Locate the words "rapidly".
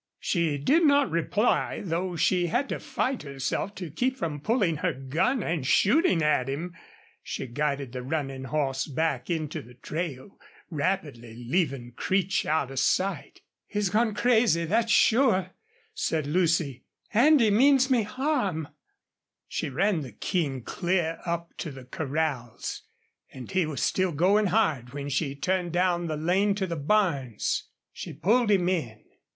10.71-11.35